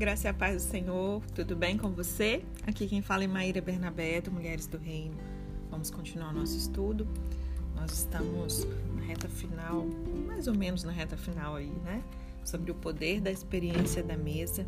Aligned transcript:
graça 0.00 0.28
e 0.28 0.30
a 0.30 0.32
paz 0.32 0.64
do 0.64 0.70
Senhor, 0.70 1.22
tudo 1.34 1.54
bem 1.54 1.76
com 1.76 1.90
você? 1.90 2.42
Aqui 2.66 2.88
quem 2.88 3.02
fala 3.02 3.24
é 3.24 3.26
Maíra 3.26 3.60
Bernabé, 3.60 4.22
do 4.22 4.30
Mulheres 4.30 4.66
do 4.66 4.78
Reino. 4.78 5.14
Vamos 5.70 5.90
continuar 5.90 6.32
nosso 6.32 6.56
estudo. 6.56 7.06
Nós 7.76 7.92
estamos 7.92 8.66
na 8.94 9.02
reta 9.02 9.28
final, 9.28 9.84
mais 10.26 10.46
ou 10.46 10.54
menos 10.54 10.84
na 10.84 10.90
reta 10.90 11.18
final 11.18 11.56
aí, 11.56 11.70
né? 11.84 12.02
Sobre 12.42 12.70
o 12.70 12.74
poder 12.74 13.20
da 13.20 13.30
experiência 13.30 14.02
da 14.02 14.16
mesa. 14.16 14.66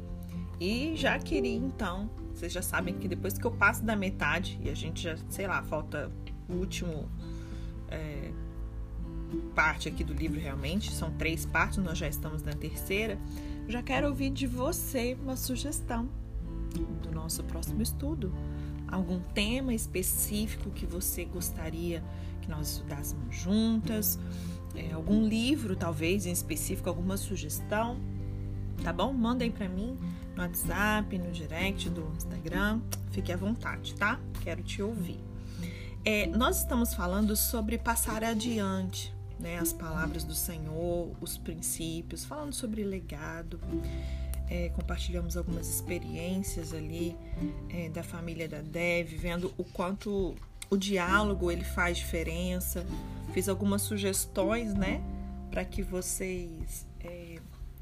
E 0.61 0.95
já 0.96 1.18
queria 1.18 1.57
então, 1.57 2.11
vocês 2.35 2.53
já 2.53 2.61
sabem 2.61 2.99
que 2.99 3.09
depois 3.09 3.39
que 3.39 3.46
eu 3.46 3.53
passo 3.53 3.83
da 3.83 3.96
metade, 3.96 4.61
e 4.62 4.69
a 4.69 4.75
gente 4.75 5.03
já, 5.03 5.17
sei 5.30 5.46
lá, 5.46 5.62
falta 5.62 6.12
o 6.46 6.57
último. 6.57 7.09
É, 7.89 8.30
parte 9.55 9.89
aqui 9.89 10.03
do 10.03 10.13
livro 10.13 10.41
realmente, 10.41 10.93
são 10.93 11.11
três 11.13 11.47
partes, 11.47 11.79
nós 11.79 11.99
já 11.99 12.09
estamos 12.09 12.43
na 12.43 12.53
terceira. 12.53 13.19
Já 13.69 13.83
quero 13.83 14.09
ouvir 14.09 14.31
de 14.31 14.47
você 14.47 15.17
uma 15.23 15.37
sugestão 15.37 16.09
do 17.03 17.13
nosso 17.13 17.45
próximo 17.45 17.83
estudo. 17.83 18.33
Algum 18.89 19.21
tema 19.21 19.73
específico 19.73 20.71
que 20.71 20.85
você 20.85 21.25
gostaria 21.25 22.03
que 22.41 22.51
nós 22.51 22.73
estudássemos 22.73 23.35
juntas? 23.35 24.19
É, 24.75 24.93
algum 24.93 25.27
livro, 25.27 25.77
talvez, 25.77 26.27
em 26.27 26.33
específico, 26.33 26.89
alguma 26.89 27.17
sugestão? 27.17 27.99
Tá 28.83 28.93
bom? 28.93 29.13
Mandem 29.13 29.50
para 29.50 29.69
mim 29.69 29.97
no 30.35 30.43
WhatsApp, 30.43 31.17
no 31.19 31.31
direct 31.31 31.89
do 31.91 32.11
Instagram. 32.17 32.81
Fique 33.11 33.33
à 33.33 33.37
vontade, 33.37 33.95
tá? 33.95 34.19
Quero 34.42 34.62
te 34.62 34.83
ouvir. 34.83 35.20
É, 36.05 36.27
nós 36.27 36.59
estamos 36.59 36.95
falando 36.95 37.37
sobre 37.37 37.78
passar 37.78 38.25
adiante, 38.25 39.14
né, 39.42 39.59
as 39.59 39.73
palavras 39.73 40.23
do 40.25 40.34
Senhor, 40.34 41.11
os 41.20 41.36
princípios, 41.36 42.25
falando 42.25 42.55
sobre 42.55 42.84
legado. 42.84 43.61
É, 44.48 44.69
compartilhamos 44.70 45.36
algumas 45.36 45.69
experiências 45.69 46.72
ali 46.72 47.16
é, 47.70 47.89
da 47.89 48.03
família 48.03 48.48
da 48.48 48.61
Dev, 48.61 49.08
vendo 49.16 49.53
o 49.56 49.64
quanto 49.64 50.34
o 50.70 50.77
diálogo 50.77 51.50
ele 51.50 51.64
faz 51.64 51.98
diferença. 51.98 52.86
Fiz 53.33 53.48
algumas 53.48 53.83
sugestões, 53.83 54.75
né, 54.75 55.03
para 55.50 55.64
que 55.64 55.83
vocês 55.83 56.86
é, 57.00 57.38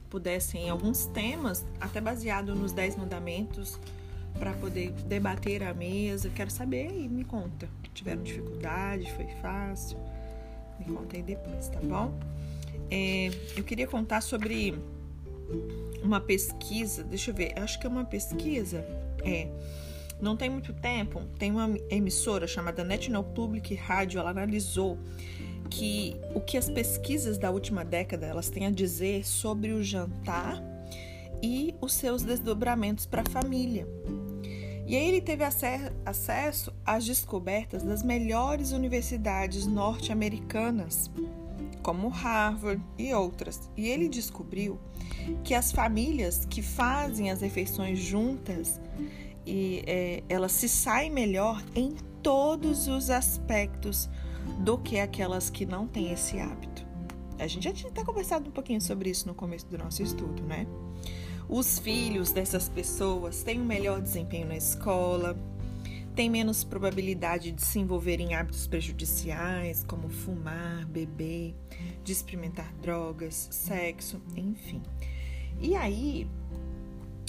pudessem 0.08 0.70
alguns 0.70 1.06
temas, 1.06 1.64
até 1.80 2.00
baseado 2.00 2.54
nos 2.54 2.72
dez 2.72 2.96
mandamentos, 2.96 3.78
para 4.38 4.52
poder 4.54 4.92
debater 5.08 5.62
à 5.62 5.74
mesa. 5.74 6.30
Quero 6.30 6.50
saber 6.50 6.90
e 6.92 7.08
me 7.08 7.24
conta. 7.24 7.68
Tiveram 7.92 8.22
dificuldade? 8.22 9.12
Foi 9.12 9.26
fácil? 9.42 9.98
Me 10.80 10.94
conta 10.94 11.16
aí 11.16 11.22
depois, 11.22 11.68
tá 11.68 11.78
bom? 11.80 12.18
É, 12.90 13.30
eu 13.56 13.62
queria 13.62 13.86
contar 13.86 14.20
sobre 14.20 14.74
uma 16.02 16.20
pesquisa. 16.20 17.04
Deixa 17.04 17.30
eu 17.30 17.34
ver, 17.34 17.52
acho 17.58 17.78
que 17.78 17.86
é 17.86 17.90
uma 17.90 18.04
pesquisa. 18.04 18.84
É. 19.24 19.48
Não 20.20 20.36
tem 20.36 20.50
muito 20.50 20.72
tempo, 20.74 21.22
tem 21.38 21.50
uma 21.50 21.70
emissora 21.88 22.46
chamada 22.46 22.84
National 22.84 23.24
Public 23.24 23.74
Radio, 23.74 24.20
ela 24.20 24.30
analisou 24.30 24.98
que 25.70 26.16
o 26.34 26.40
que 26.40 26.58
as 26.58 26.68
pesquisas 26.68 27.38
da 27.38 27.50
última 27.50 27.84
década 27.84 28.26
elas 28.26 28.50
têm 28.50 28.66
a 28.66 28.70
dizer 28.70 29.24
sobre 29.24 29.72
o 29.72 29.82
jantar 29.82 30.62
e 31.42 31.74
os 31.80 31.94
seus 31.94 32.22
desdobramentos 32.22 33.06
para 33.06 33.22
a 33.22 33.30
família. 33.30 33.86
E 34.90 34.96
aí 34.96 35.06
ele 35.06 35.20
teve 35.20 35.44
acesso 35.44 36.72
às 36.84 37.04
descobertas 37.04 37.84
das 37.84 38.02
melhores 38.02 38.72
universidades 38.72 39.64
norte-americanas, 39.64 41.08
como 41.80 42.08
Harvard 42.08 42.82
e 42.98 43.14
outras. 43.14 43.70
E 43.76 43.86
ele 43.86 44.08
descobriu 44.08 44.80
que 45.44 45.54
as 45.54 45.70
famílias 45.70 46.44
que 46.44 46.60
fazem 46.60 47.30
as 47.30 47.40
refeições 47.40 48.00
juntas 48.00 48.80
e 49.46 49.84
é, 49.86 50.24
elas 50.28 50.50
se 50.50 50.68
saem 50.68 51.08
melhor 51.08 51.64
em 51.72 51.94
todos 52.20 52.88
os 52.88 53.10
aspectos 53.10 54.10
do 54.58 54.76
que 54.76 54.98
aquelas 54.98 55.50
que 55.50 55.64
não 55.64 55.86
têm 55.86 56.10
esse 56.10 56.40
hábito. 56.40 56.84
A 57.38 57.46
gente 57.46 57.62
já 57.62 57.72
tinha 57.72 57.92
até 57.92 58.02
conversado 58.02 58.48
um 58.48 58.52
pouquinho 58.52 58.80
sobre 58.80 59.08
isso 59.08 59.28
no 59.28 59.36
começo 59.36 59.66
do 59.66 59.78
nosso 59.78 60.02
estudo, 60.02 60.42
né? 60.42 60.66
Os 61.52 61.80
filhos 61.80 62.30
dessas 62.30 62.68
pessoas 62.68 63.42
têm 63.42 63.60
um 63.60 63.64
melhor 63.64 64.00
desempenho 64.00 64.46
na 64.46 64.56
escola, 64.56 65.36
têm 66.14 66.30
menos 66.30 66.62
probabilidade 66.62 67.50
de 67.50 67.60
se 67.60 67.80
envolver 67.80 68.20
em 68.20 68.34
hábitos 68.34 68.68
prejudiciais, 68.68 69.82
como 69.82 70.08
fumar, 70.08 70.86
beber, 70.86 71.56
de 72.04 72.12
experimentar 72.12 72.72
drogas, 72.80 73.48
sexo, 73.50 74.22
enfim. 74.36 74.80
E 75.60 75.74
aí, 75.74 76.28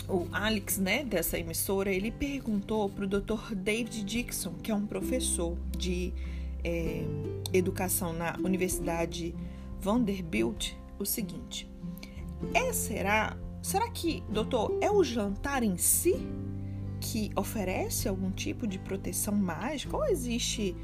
o 0.07 0.27
Alex, 0.31 0.77
né, 0.77 1.03
dessa 1.03 1.39
emissora, 1.39 1.91
ele 1.91 2.11
perguntou 2.11 2.91
para 2.91 3.05
o 3.05 3.07
Dr. 3.07 3.55
David 3.55 4.03
Dixon, 4.03 4.53
que 4.61 4.69
é 4.69 4.75
um 4.75 4.85
professor 4.85 5.57
de 5.75 6.13
é, 6.63 7.03
educação 7.51 8.13
na 8.13 8.37
Universidade 8.37 9.33
Vanderbilt, 9.79 10.73
o 10.99 11.05
seguinte: 11.07 11.67
é, 12.53 12.71
será 12.71 13.35
Será 13.61 13.89
que, 13.89 14.23
doutor, 14.27 14.77
é 14.81 14.89
o 14.89 15.03
jantar 15.03 15.61
em 15.61 15.77
si 15.77 16.15
que 16.99 17.31
oferece 17.35 18.07
algum 18.07 18.31
tipo 18.31 18.65
de 18.65 18.79
proteção 18.79 19.35
mágica 19.35 19.95
ou 19.95 20.05
existe 20.05 20.75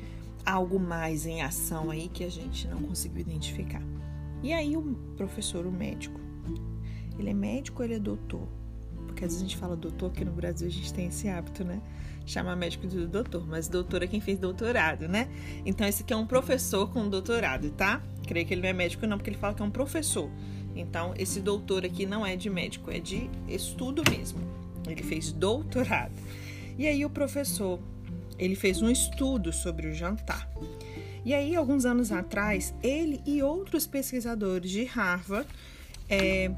algo 0.45 0.79
mais 0.79 1.25
em 1.25 1.41
ação 1.41 1.89
aí 1.89 2.07
que 2.07 2.23
a 2.23 2.29
gente 2.29 2.67
não 2.67 2.81
conseguiu 2.83 3.21
identificar? 3.21 3.81
E 4.43 4.53
aí 4.53 4.77
o 4.77 4.83
professor, 5.15 5.65
o 5.65 5.71
médico, 5.71 6.19
ele 7.17 7.31
é 7.31 7.33
médico 7.33 7.81
ele 7.81 7.95
é 7.95 7.99
doutor? 7.99 8.47
Porque 9.07 9.25
às 9.25 9.31
vezes 9.31 9.41
a 9.41 9.47
gente 9.47 9.57
fala 9.57 9.75
doutor, 9.75 10.11
aqui 10.11 10.23
no 10.23 10.31
Brasil 10.31 10.67
a 10.67 10.71
gente 10.71 10.93
tem 10.93 11.07
esse 11.07 11.27
hábito, 11.27 11.63
né? 11.63 11.81
Chamar 12.27 12.55
médico 12.55 12.85
de 12.85 13.07
doutor, 13.07 13.47
mas 13.47 13.67
doutor 13.67 14.03
é 14.03 14.07
quem 14.07 14.21
fez 14.21 14.37
doutorado, 14.37 15.07
né? 15.07 15.27
Então 15.65 15.87
esse 15.87 16.03
aqui 16.03 16.13
é 16.13 16.15
um 16.15 16.27
professor 16.27 16.91
com 16.91 17.09
doutorado, 17.09 17.71
tá? 17.71 18.03
Creio 18.27 18.45
que 18.45 18.53
ele 18.53 18.61
não 18.61 18.69
é 18.69 18.73
médico 18.73 19.07
não, 19.07 19.17
porque 19.17 19.31
ele 19.31 19.37
fala 19.37 19.55
que 19.55 19.63
é 19.63 19.65
um 19.65 19.71
professor. 19.71 20.29
Então, 20.79 21.13
esse 21.17 21.39
doutor 21.39 21.85
aqui 21.85 22.05
não 22.05 22.25
é 22.25 22.35
de 22.35 22.49
médico, 22.49 22.91
é 22.91 22.99
de 22.99 23.29
estudo 23.47 24.03
mesmo. 24.09 24.39
Ele 24.87 25.03
fez 25.03 25.31
doutorado. 25.31 26.13
E 26.77 26.85
aí 26.87 27.03
o 27.03 27.09
professor, 27.09 27.79
ele 28.37 28.55
fez 28.55 28.81
um 28.81 28.89
estudo 28.89 29.51
sobre 29.51 29.87
o 29.87 29.93
jantar. 29.93 30.49
E 31.25 31.33
aí, 31.33 31.55
alguns 31.55 31.85
anos 31.85 32.11
atrás, 32.11 32.73
ele 32.81 33.21
e 33.25 33.41
outros 33.41 33.85
pesquisadores 33.85 34.71
de 34.71 34.85
Harvard, 34.85 35.49
é, 36.09 36.51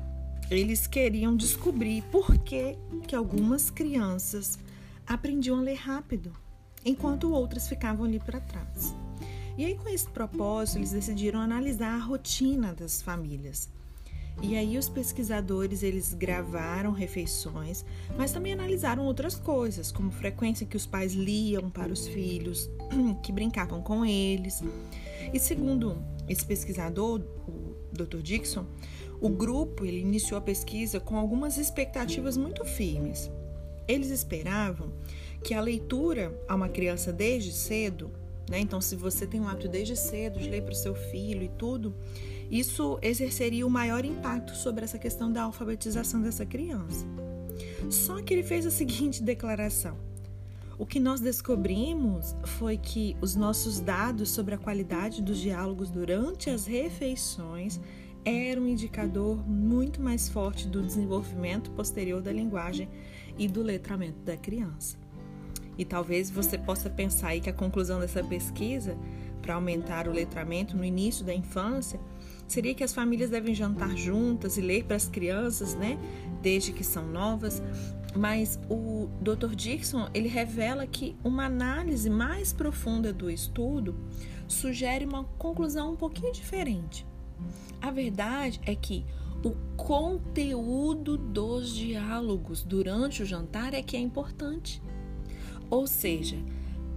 eles 0.51 0.85
queriam 0.85 1.35
descobrir 1.35 2.03
por 2.11 2.37
que, 2.37 2.77
que 3.07 3.15
algumas 3.15 3.69
crianças 3.71 4.59
aprendiam 5.07 5.57
a 5.57 5.61
ler 5.61 5.75
rápido, 5.75 6.31
enquanto 6.85 7.31
outras 7.31 7.67
ficavam 7.67 8.05
ali 8.05 8.19
para 8.19 8.39
trás. 8.39 8.93
E 9.57 9.65
aí, 9.65 9.75
com 9.75 9.89
esse 9.89 10.07
propósito, 10.07 10.77
eles 10.77 10.91
decidiram 10.91 11.39
analisar 11.39 11.95
a 11.95 11.97
rotina 11.97 12.73
das 12.73 13.01
famílias. 13.01 13.69
E 14.41 14.55
aí 14.55 14.77
os 14.77 14.87
pesquisadores 14.87 15.83
eles 15.83 16.13
gravaram 16.13 16.91
refeições, 16.91 17.83
mas 18.17 18.31
também 18.31 18.53
analisaram 18.53 19.05
outras 19.05 19.35
coisas, 19.35 19.91
como 19.91 20.11
frequência 20.11 20.65
que 20.65 20.77
os 20.77 20.85
pais 20.85 21.13
liam 21.13 21.69
para 21.69 21.91
os 21.91 22.07
filhos, 22.07 22.69
que 23.21 23.33
brincavam 23.33 23.81
com 23.81 24.05
eles. 24.05 24.63
E 25.33 25.39
segundo 25.39 26.01
esse 26.27 26.45
pesquisador, 26.45 27.21
o 27.47 27.75
Dr. 27.91 28.21
Dixon, 28.21 28.65
o 29.19 29.29
grupo 29.29 29.83
ele 29.83 29.99
iniciou 29.99 30.37
a 30.37 30.41
pesquisa 30.41 30.99
com 30.99 31.17
algumas 31.17 31.57
expectativas 31.57 32.37
muito 32.37 32.63
firmes. 32.63 33.29
Eles 33.87 34.09
esperavam 34.09 34.93
que 35.43 35.53
a 35.53 35.61
leitura 35.61 36.33
a 36.47 36.55
uma 36.55 36.69
criança 36.69 37.11
desde 37.11 37.51
cedo, 37.51 38.11
né? 38.49 38.59
Então, 38.59 38.81
se 38.81 38.95
você 38.95 39.27
tem 39.27 39.39
um 39.39 39.47
hábito 39.47 39.67
desde 39.67 39.95
cedo 39.95 40.39
de 40.39 40.49
ler 40.49 40.63
para 40.63 40.73
o 40.73 40.75
seu 40.75 40.95
filho 40.95 41.43
e 41.43 41.49
tudo, 41.49 41.95
isso 42.49 42.97
exerceria 43.01 43.65
o 43.65 43.69
maior 43.69 44.03
impacto 44.03 44.55
sobre 44.55 44.83
essa 44.83 44.97
questão 44.97 45.31
da 45.31 45.43
alfabetização 45.43 46.21
dessa 46.21 46.45
criança. 46.45 47.05
Só 47.89 48.21
que 48.21 48.33
ele 48.33 48.43
fez 48.43 48.65
a 48.65 48.71
seguinte 48.71 49.21
declaração: 49.21 49.97
o 50.77 50.85
que 50.85 50.99
nós 50.99 51.19
descobrimos 51.19 52.35
foi 52.57 52.77
que 52.77 53.15
os 53.21 53.35
nossos 53.35 53.79
dados 53.79 54.31
sobre 54.31 54.55
a 54.55 54.57
qualidade 54.57 55.21
dos 55.21 55.37
diálogos 55.37 55.91
durante 55.91 56.49
as 56.49 56.65
refeições 56.65 57.79
eram 58.25 58.63
um 58.63 58.67
indicador 58.67 59.47
muito 59.47 60.01
mais 60.01 60.27
forte 60.27 60.67
do 60.67 60.81
desenvolvimento 60.81 61.71
posterior 61.71 62.21
da 62.21 62.31
linguagem 62.31 62.89
e 63.37 63.47
do 63.47 63.61
letramento 63.61 64.19
da 64.19 64.35
criança. 64.35 64.97
E 65.79 65.85
talvez 65.85 66.29
você 66.29 66.57
possa 66.57 66.89
pensar 66.89 67.29
aí 67.29 67.39
que 67.39 67.49
a 67.49 67.53
conclusão 67.53 68.01
dessa 68.01 68.21
pesquisa 68.21 68.97
para 69.41 69.55
aumentar 69.55 70.09
o 70.09 70.11
letramento 70.11 70.75
no 70.75 70.83
início 70.83 71.23
da 71.23 71.33
infância 71.33 71.97
seria 72.45 72.75
que 72.75 72.83
as 72.83 72.93
famílias 72.93 73.29
devem 73.29 73.55
jantar 73.55 73.95
juntas 73.95 74.57
e 74.57 74.61
ler 74.61 74.83
para 74.83 74.97
as 74.97 75.07
crianças, 75.07 75.75
né, 75.75 75.97
desde 76.41 76.73
que 76.73 76.83
são 76.83 77.07
novas. 77.07 77.63
Mas 78.13 78.59
o 78.69 79.07
Dr. 79.21 79.55
Dixon 79.55 80.09
ele 80.13 80.27
revela 80.27 80.85
que 80.85 81.15
uma 81.23 81.45
análise 81.45 82.09
mais 82.09 82.51
profunda 82.51 83.13
do 83.13 83.29
estudo 83.29 83.95
sugere 84.49 85.05
uma 85.05 85.23
conclusão 85.37 85.93
um 85.93 85.95
pouquinho 85.95 86.33
diferente. 86.33 87.07
A 87.81 87.89
verdade 87.89 88.59
é 88.65 88.75
que 88.75 89.05
o 89.45 89.51
conteúdo 89.77 91.17
dos 91.17 91.73
diálogos 91.73 92.63
durante 92.63 93.23
o 93.23 93.25
jantar 93.25 93.73
é 93.73 93.81
que 93.81 93.95
é 93.95 93.99
importante. 93.99 94.81
Ou 95.69 95.85
seja, 95.85 96.37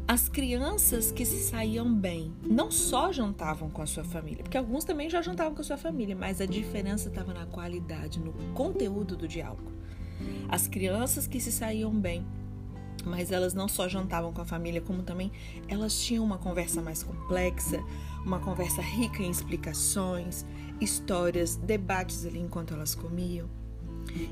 as 0.06 0.28
crianças 0.28 1.12
que 1.12 1.24
se 1.24 1.38
saíam 1.38 1.94
bem 1.94 2.32
não 2.44 2.70
só 2.70 3.12
jantavam 3.12 3.70
com 3.70 3.82
a 3.82 3.86
sua 3.86 4.04
família, 4.04 4.42
porque 4.42 4.58
alguns 4.58 4.84
também 4.84 5.08
já 5.08 5.22
jantavam 5.22 5.54
com 5.54 5.60
a 5.60 5.64
sua 5.64 5.76
família, 5.76 6.16
mas 6.16 6.40
a 6.40 6.46
diferença 6.46 7.08
estava 7.08 7.32
na 7.32 7.46
qualidade, 7.46 8.19
no 8.19 8.32
conteúdo 8.54 9.16
do 9.16 9.28
diálogo. 9.28 9.70
As 10.48 10.66
crianças 10.66 11.26
que 11.26 11.40
se 11.40 11.52
saíam 11.52 11.92
bem, 11.92 12.26
mas 13.04 13.32
elas 13.32 13.54
não 13.54 13.69
só 13.69 13.88
jantavam 13.88 14.32
com 14.32 14.40
a 14.40 14.44
família, 14.44 14.80
como 14.80 15.02
também 15.02 15.30
elas 15.69 15.98
tinham 15.98 16.24
uma 16.24 16.38
conversa 16.38 16.80
mais 16.80 17.02
complexa, 17.02 17.82
uma 18.24 18.38
conversa 18.38 18.80
rica 18.82 19.22
em 19.22 19.30
explicações, 19.30 20.44
histórias, 20.80 21.56
debates 21.56 22.24
ali 22.26 22.38
enquanto 22.38 22.74
elas 22.74 22.94
comiam. 22.94 23.48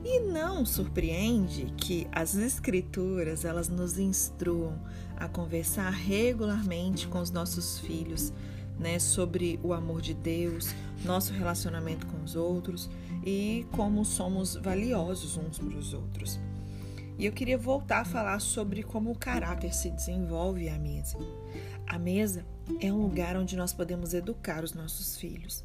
E 0.05 0.21
não 0.21 0.65
surpreende 0.67 1.73
que 1.77 2.07
as 2.13 2.35
escrituras 2.35 3.45
elas 3.45 3.69
nos 3.69 3.99
instruam 3.99 4.79
a 5.17 5.29
conversar 5.29 5.91
regularmente 5.91 7.09
com 7.09 7.21
os 7.21 7.31
nossos 7.31 7.79
filhos, 7.79 8.33
né, 8.79 8.99
sobre 8.99 9.61
o 9.63 9.73
amor 9.73 10.01
de 10.01 10.15
Deus, 10.15 10.75
nosso 11.05 11.33
relacionamento 11.33 12.07
com 12.07 12.23
os 12.23 12.35
outros 12.35 12.91
e 13.25 13.67
como 13.73 14.05
somos 14.05 14.57
valiosos 14.57 15.37
uns 15.37 15.59
para 15.59 15.77
os 15.77 15.93
outros. 15.93 16.41
E 17.19 17.27
eu 17.27 17.33
queria 17.33 17.59
voltar 17.59 18.01
a 18.01 18.05
falar 18.05 18.41
sobre 18.41 18.83
como 18.83 19.11
o 19.11 19.19
caráter 19.19 19.75
se 19.75 19.91
desenvolve 19.91 20.71
à 20.71 20.79
mesa. 20.79 21.19
A 21.87 21.99
mesa 21.99 22.47
é 22.81 22.91
um 22.91 23.03
lugar 23.03 23.37
onde 23.37 23.57
nós 23.57 23.75
podemos 23.75 24.15
educar 24.15 24.65
os 24.65 24.73
nossos 24.73 25.19
filhos. 25.19 25.63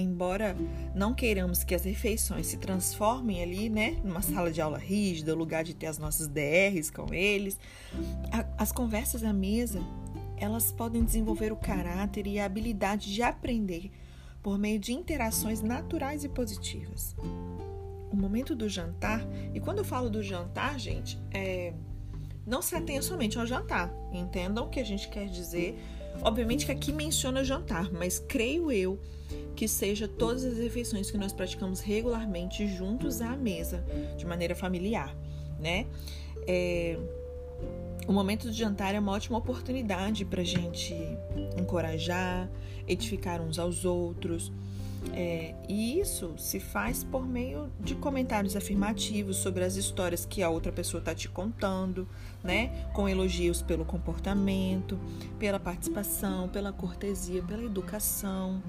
Embora 0.00 0.56
não 0.94 1.12
queiramos 1.12 1.64
que 1.64 1.74
as 1.74 1.84
refeições 1.84 2.46
se 2.46 2.56
transformem 2.56 3.42
ali, 3.42 3.68
né, 3.68 3.98
numa 4.04 4.22
sala 4.22 4.50
de 4.50 4.60
aula 4.60 4.78
rígida, 4.78 5.34
lugar 5.34 5.64
de 5.64 5.74
ter 5.74 5.86
as 5.86 5.98
nossas 5.98 6.28
DRs 6.28 6.88
com 6.88 7.12
eles, 7.12 7.58
a, 8.30 8.46
as 8.62 8.70
conversas 8.70 9.24
à 9.24 9.32
mesa, 9.32 9.80
elas 10.36 10.70
podem 10.70 11.02
desenvolver 11.02 11.52
o 11.52 11.56
caráter 11.56 12.28
e 12.28 12.38
a 12.38 12.44
habilidade 12.44 13.12
de 13.12 13.22
aprender 13.22 13.90
por 14.40 14.56
meio 14.56 14.78
de 14.78 14.92
interações 14.92 15.60
naturais 15.60 16.22
e 16.22 16.28
positivas. 16.28 17.16
O 18.12 18.16
momento 18.16 18.54
do 18.54 18.68
jantar, 18.68 19.26
e 19.52 19.58
quando 19.58 19.78
eu 19.78 19.84
falo 19.84 20.08
do 20.08 20.22
jantar, 20.22 20.78
gente, 20.78 21.20
é, 21.32 21.74
não 22.46 22.62
se 22.62 22.74
atenha 22.76 23.02
somente 23.02 23.36
ao 23.36 23.44
jantar. 23.44 23.92
Entendam 24.12 24.66
o 24.66 24.70
que 24.70 24.78
a 24.78 24.84
gente 24.84 25.08
quer 25.08 25.26
dizer. 25.26 25.76
Obviamente 26.22 26.66
que 26.66 26.72
aqui 26.72 26.92
menciona 26.92 27.44
jantar, 27.44 27.92
mas 27.92 28.18
creio 28.18 28.72
eu 28.72 28.98
que 29.54 29.68
seja 29.68 30.08
todas 30.08 30.44
as 30.44 30.58
refeições 30.58 31.10
que 31.10 31.18
nós 31.18 31.32
praticamos 31.32 31.80
regularmente 31.80 32.66
juntos 32.66 33.20
à 33.20 33.36
mesa, 33.36 33.84
de 34.16 34.24
maneira 34.24 34.54
familiar, 34.54 35.14
né? 35.60 35.86
É, 36.46 36.98
o 38.06 38.12
momento 38.12 38.46
do 38.46 38.52
jantar 38.52 38.94
é 38.94 38.98
uma 38.98 39.12
ótima 39.12 39.36
oportunidade 39.36 40.24
para 40.24 40.40
a 40.40 40.44
gente 40.44 40.94
encorajar, 41.58 42.48
edificar 42.86 43.40
uns 43.42 43.58
aos 43.58 43.84
outros. 43.84 44.50
É, 45.12 45.54
e 45.68 46.00
isso 46.00 46.34
se 46.36 46.58
faz 46.58 47.04
por 47.04 47.26
meio 47.26 47.70
de 47.80 47.94
comentários 47.94 48.56
afirmativos 48.56 49.36
sobre 49.36 49.64
as 49.64 49.76
histórias 49.76 50.26
que 50.26 50.42
a 50.42 50.50
outra 50.50 50.72
pessoa 50.72 51.00
está 51.00 51.14
te 51.14 51.28
contando, 51.28 52.08
né? 52.42 52.88
Com 52.92 53.08
elogios 53.08 53.62
pelo 53.62 53.84
comportamento, 53.84 54.98
pela 55.38 55.58
participação, 55.58 56.48
pela 56.48 56.72
cortesia, 56.72 57.42
pela 57.42 57.62
educação. 57.62 58.62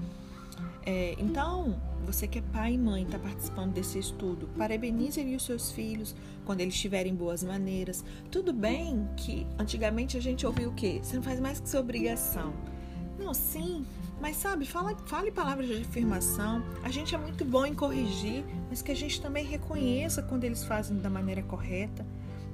É, 0.84 1.14
então, 1.18 1.80
você 2.06 2.26
que 2.26 2.38
é 2.38 2.42
pai 2.42 2.74
e 2.74 2.78
mãe 2.78 3.02
está 3.02 3.18
participando 3.18 3.72
desse 3.72 3.98
estudo, 3.98 4.48
parabenize 4.56 5.20
os 5.34 5.44
seus 5.44 5.70
filhos 5.70 6.14
quando 6.44 6.60
eles 6.60 6.74
tiverem 6.78 7.14
boas 7.14 7.44
maneiras. 7.44 8.04
Tudo 8.30 8.52
bem 8.52 9.08
que 9.16 9.46
antigamente 9.58 10.16
a 10.16 10.20
gente 10.20 10.46
ouvia 10.46 10.68
o 10.68 10.74
quê? 10.74 11.00
Você 11.02 11.16
não 11.16 11.22
faz 11.22 11.38
mais 11.38 11.60
que 11.60 11.68
sua 11.68 11.80
obrigação. 11.80 12.52
Não, 13.18 13.34
sim, 13.34 13.84
mas 14.20 14.36
sabe, 14.36 14.66
fala, 14.66 14.96
fale 15.06 15.30
palavras 15.30 15.66
de 15.66 15.82
afirmação. 15.82 16.62
A 16.82 16.90
gente 16.90 17.14
é 17.14 17.18
muito 17.18 17.44
bom 17.44 17.64
em 17.64 17.74
corrigir, 17.74 18.44
mas 18.68 18.82
que 18.82 18.92
a 18.92 18.96
gente 18.96 19.20
também 19.20 19.44
reconheça 19.44 20.22
quando 20.22 20.44
eles 20.44 20.64
fazem 20.64 20.98
da 20.98 21.08
maneira 21.08 21.42
correta 21.42 22.04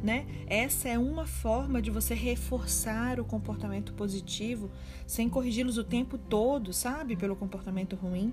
né? 0.02 0.26
Essa 0.46 0.88
é 0.88 0.98
uma 0.98 1.26
forma 1.26 1.80
de 1.80 1.90
você 1.90 2.14
reforçar 2.14 3.18
o 3.18 3.24
comportamento 3.24 3.92
positivo 3.94 4.70
sem 5.06 5.28
corrigi-los 5.28 5.78
o 5.78 5.84
tempo 5.84 6.18
todo, 6.18 6.72
sabe? 6.72 7.16
Pelo 7.16 7.34
comportamento 7.34 7.96
ruim. 7.96 8.32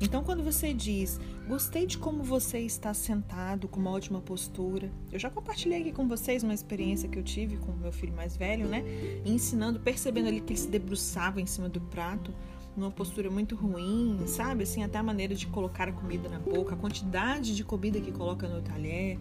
Então, 0.00 0.22
quando 0.22 0.44
você 0.44 0.72
diz, 0.72 1.20
gostei 1.48 1.86
de 1.86 1.98
como 1.98 2.22
você 2.22 2.60
está 2.60 2.94
sentado, 2.94 3.66
com 3.66 3.80
uma 3.80 3.90
ótima 3.90 4.20
postura. 4.20 4.90
Eu 5.10 5.18
já 5.18 5.28
compartilhei 5.28 5.80
aqui 5.80 5.92
com 5.92 6.06
vocês 6.06 6.42
uma 6.42 6.54
experiência 6.54 7.08
que 7.08 7.18
eu 7.18 7.22
tive 7.22 7.56
com 7.56 7.72
meu 7.72 7.90
filho 7.90 8.14
mais 8.14 8.36
velho, 8.36 8.68
né? 8.68 8.84
Ensinando, 9.24 9.80
percebendo 9.80 10.28
ali 10.28 10.40
que 10.40 10.52
ele 10.52 10.60
se 10.60 10.68
debruçava 10.68 11.40
em 11.40 11.46
cima 11.46 11.68
do 11.68 11.80
prato 11.80 12.32
numa 12.78 12.90
postura 12.90 13.30
muito 13.30 13.54
ruim, 13.54 14.22
sabe? 14.26 14.62
Assim, 14.62 14.82
até 14.82 14.98
a 14.98 15.02
maneira 15.02 15.34
de 15.34 15.46
colocar 15.46 15.88
a 15.88 15.92
comida 15.92 16.28
na 16.28 16.38
boca, 16.38 16.74
a 16.74 16.78
quantidade 16.78 17.54
de 17.54 17.64
comida 17.64 18.00
que 18.00 18.12
coloca 18.12 18.48
no 18.48 18.62
talher, 18.62 19.18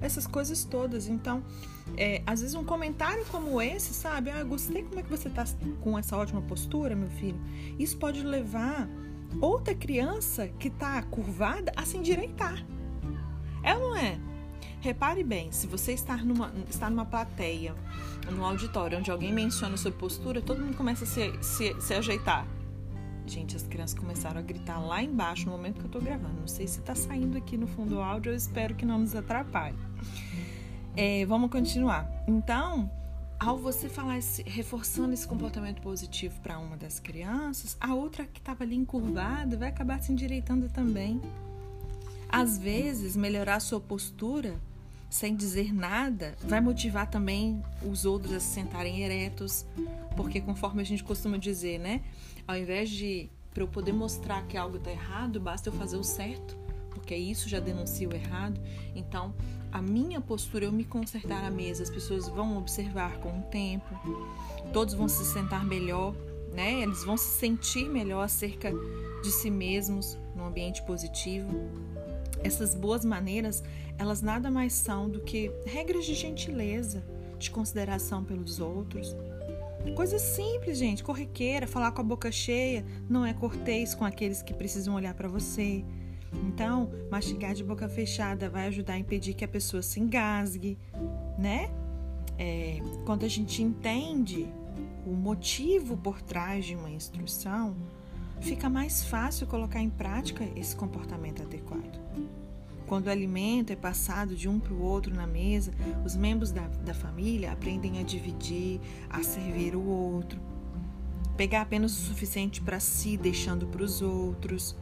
essas 0.00 0.26
coisas 0.26 0.64
todas. 0.64 1.08
Então, 1.08 1.42
é, 1.96 2.22
às 2.26 2.40
vezes 2.40 2.54
um 2.54 2.64
comentário 2.64 3.24
como 3.26 3.60
esse, 3.60 3.92
sabe? 3.92 4.30
Ah, 4.30 4.42
gostei 4.44 4.82
como 4.82 5.00
é 5.00 5.02
que 5.02 5.10
você 5.10 5.28
tá 5.28 5.44
com 5.80 5.98
essa 5.98 6.16
ótima 6.16 6.40
postura, 6.42 6.94
meu 6.94 7.10
filho. 7.10 7.40
Isso 7.78 7.96
pode 7.98 8.22
levar 8.22 8.88
outra 9.40 9.74
criança 9.74 10.48
que 10.48 10.70
tá 10.70 11.02
curvada 11.02 11.72
a 11.76 11.84
se 11.84 11.96
endireitar. 11.96 12.64
É 13.62 13.74
ou 13.74 13.80
não 13.80 13.96
é? 13.96 14.18
Repare 14.80 15.22
bem, 15.22 15.52
se 15.52 15.68
você 15.68 15.92
está 15.92 16.16
numa, 16.16 16.52
está 16.68 16.90
numa 16.90 17.04
plateia, 17.04 17.72
num 18.30 18.44
auditório, 18.44 18.98
onde 18.98 19.12
alguém 19.12 19.32
menciona 19.32 19.76
sua 19.76 19.92
postura, 19.92 20.42
todo 20.42 20.60
mundo 20.60 20.76
começa 20.76 21.04
a 21.04 21.06
se, 21.06 21.32
se, 21.40 21.80
se 21.80 21.94
ajeitar. 21.94 22.44
Gente, 23.26 23.56
as 23.56 23.62
crianças 23.62 23.98
começaram 23.98 24.38
a 24.38 24.42
gritar 24.42 24.78
lá 24.78 25.02
embaixo 25.02 25.46
no 25.46 25.52
momento 25.52 25.78
que 25.80 25.86
eu 25.86 25.90
tô 25.90 26.00
gravando. 26.00 26.40
Não 26.40 26.48
sei 26.48 26.66
se 26.66 26.80
tá 26.80 26.94
saindo 26.94 27.38
aqui 27.38 27.56
no 27.56 27.66
fundo 27.66 27.90
do 27.90 28.00
áudio, 28.00 28.32
eu 28.32 28.36
espero 28.36 28.74
que 28.74 28.84
não 28.84 28.98
nos 28.98 29.14
atrapalhe. 29.14 29.78
É, 30.96 31.24
vamos 31.24 31.50
continuar. 31.50 32.10
Então, 32.26 32.90
ao 33.38 33.56
você 33.58 33.88
falar 33.88 34.18
esse, 34.18 34.42
reforçando 34.42 35.12
esse 35.14 35.26
comportamento 35.26 35.80
positivo 35.80 36.38
para 36.40 36.58
uma 36.58 36.76
das 36.76 37.00
crianças, 37.00 37.76
a 37.80 37.94
outra 37.94 38.24
que 38.24 38.40
estava 38.40 38.64
ali 38.64 38.76
encurvada 38.76 39.56
vai 39.56 39.68
acabar 39.68 40.02
se 40.02 40.12
endireitando 40.12 40.68
também. 40.68 41.20
Às 42.28 42.58
vezes, 42.58 43.16
melhorar 43.16 43.60
sua 43.60 43.80
postura 43.80 44.60
sem 45.12 45.36
dizer 45.36 45.74
nada 45.74 46.34
vai 46.42 46.58
motivar 46.58 47.06
também 47.06 47.62
os 47.86 48.06
outros 48.06 48.32
a 48.32 48.40
se 48.40 48.46
sentarem 48.46 49.02
eretos, 49.02 49.66
porque 50.16 50.40
conforme 50.40 50.80
a 50.80 50.84
gente 50.84 51.04
costuma 51.04 51.36
dizer, 51.36 51.78
né? 51.78 52.00
Ao 52.48 52.56
invés 52.56 52.88
de 52.88 53.28
para 53.52 53.62
eu 53.62 53.68
poder 53.68 53.92
mostrar 53.92 54.46
que 54.46 54.56
algo 54.56 54.78
está 54.78 54.90
errado, 54.90 55.38
basta 55.38 55.68
eu 55.68 55.72
fazer 55.74 55.98
o 55.98 56.02
certo, 56.02 56.56
porque 56.88 57.14
isso 57.14 57.46
já 57.46 57.60
denuncia 57.60 58.08
o 58.08 58.14
errado. 58.14 58.58
Então, 58.94 59.34
a 59.70 59.82
minha 59.82 60.18
postura, 60.18 60.64
eu 60.64 60.72
me 60.72 60.84
consertar 60.84 61.44
à 61.44 61.50
mesa, 61.50 61.82
as 61.82 61.90
pessoas 61.90 62.26
vão 62.26 62.56
observar 62.56 63.18
com 63.18 63.38
o 63.38 63.42
tempo, 63.42 63.94
todos 64.72 64.94
vão 64.94 65.08
se 65.08 65.26
sentar 65.26 65.62
melhor, 65.62 66.14
né? 66.54 66.80
Eles 66.80 67.04
vão 67.04 67.18
se 67.18 67.38
sentir 67.38 67.86
melhor 67.86 68.22
acerca 68.22 68.72
de 69.22 69.30
si 69.30 69.50
mesmos, 69.50 70.18
num 70.34 70.46
ambiente 70.46 70.82
positivo. 70.86 71.50
Essas 72.44 72.74
boas 72.74 73.04
maneiras, 73.04 73.62
elas 73.98 74.22
nada 74.22 74.50
mais 74.50 74.72
são 74.72 75.08
do 75.08 75.20
que 75.20 75.50
regras 75.64 76.04
de 76.04 76.14
gentileza, 76.14 77.04
de 77.38 77.50
consideração 77.50 78.24
pelos 78.24 78.60
outros, 78.60 79.16
Coisa 79.96 80.18
simples, 80.18 80.78
gente, 80.78 81.04
corriqueira, 81.04 81.66
falar 81.66 81.92
com 81.92 82.00
a 82.00 82.04
boca 82.04 82.32
cheia, 82.32 82.84
não 83.10 83.26
é 83.26 83.34
cortês 83.34 83.94
com 83.94 84.04
aqueles 84.06 84.40
que 84.40 84.54
precisam 84.54 84.94
olhar 84.94 85.12
para 85.12 85.28
você. 85.28 85.84
Então, 86.46 86.90
mastigar 87.10 87.52
de 87.52 87.62
boca 87.62 87.86
fechada 87.88 88.48
vai 88.48 88.68
ajudar 88.68 88.94
a 88.94 88.98
impedir 88.98 89.34
que 89.34 89.44
a 89.44 89.48
pessoa 89.48 89.82
se 89.82 90.00
engasgue, 90.00 90.78
né? 91.38 91.68
É, 92.38 92.78
quando 93.04 93.24
a 93.24 93.28
gente 93.28 93.62
entende 93.62 94.48
o 95.04 95.10
motivo 95.10 95.94
por 95.96 96.22
trás 96.22 96.64
de 96.64 96.74
uma 96.74 96.88
instrução, 96.88 97.76
fica 98.42 98.68
mais 98.68 99.04
fácil 99.04 99.46
colocar 99.46 99.80
em 99.80 99.88
prática 99.88 100.44
esse 100.56 100.74
comportamento 100.74 101.42
adequado. 101.42 102.00
Quando 102.86 103.06
o 103.06 103.10
alimento 103.10 103.72
é 103.72 103.76
passado 103.76 104.34
de 104.34 104.48
um 104.48 104.60
para 104.60 104.74
o 104.74 104.82
outro 104.82 105.14
na 105.14 105.26
mesa, 105.26 105.72
os 106.04 106.14
membros 106.14 106.50
da, 106.50 106.66
da 106.66 106.92
família 106.92 107.52
aprendem 107.52 107.98
a 107.98 108.02
dividir, 108.02 108.80
a 109.08 109.22
servir 109.22 109.74
o 109.74 109.82
outro, 109.82 110.38
pegar 111.36 111.62
apenas 111.62 111.92
o 111.92 112.02
suficiente 112.08 112.60
para 112.60 112.80
si, 112.80 113.16
deixando 113.16 113.66
para 113.66 113.82
os 113.82 114.02
outros. 114.02 114.76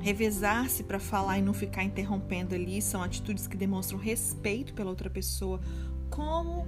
Revezar-se 0.00 0.82
para 0.82 0.98
falar 0.98 1.38
e 1.38 1.42
não 1.42 1.54
ficar 1.54 1.84
interrompendo 1.84 2.56
ali 2.56 2.82
são 2.82 3.02
atitudes 3.02 3.46
que 3.46 3.56
demonstram 3.56 4.00
respeito 4.00 4.74
pela 4.74 4.90
outra 4.90 5.08
pessoa. 5.08 5.60
Como 6.10 6.66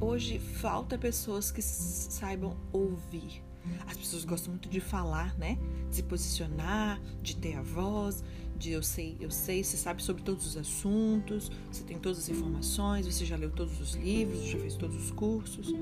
hoje 0.00 0.38
falta 0.38 0.96
pessoas 0.96 1.50
que 1.50 1.60
saibam 1.60 2.56
ouvir. 2.72 3.43
As 3.86 3.96
pessoas 3.96 4.24
gostam 4.24 4.52
muito 4.52 4.68
de 4.68 4.80
falar, 4.80 5.36
né? 5.38 5.58
De 5.88 5.96
se 5.96 6.02
posicionar, 6.02 7.00
de 7.22 7.36
ter 7.36 7.54
a 7.54 7.62
voz, 7.62 8.22
de 8.56 8.70
eu 8.70 8.82
sei, 8.82 9.16
eu 9.20 9.30
sei, 9.30 9.62
você 9.62 9.76
sabe 9.76 10.02
sobre 10.02 10.22
todos 10.22 10.46
os 10.46 10.56
assuntos, 10.56 11.50
você 11.70 11.82
tem 11.82 11.98
todas 11.98 12.18
as 12.18 12.28
informações, 12.28 13.06
você 13.06 13.24
já 13.24 13.36
leu 13.36 13.50
todos 13.50 13.80
os 13.80 13.94
livros, 13.94 14.44
já 14.44 14.58
fez 14.58 14.74
todos 14.74 14.96
os 14.96 15.10
cursos. 15.10 15.74